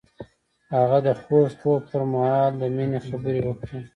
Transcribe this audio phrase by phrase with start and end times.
[0.75, 3.79] هغه د خوږ خوب پر مهال د مینې خبرې وکړې.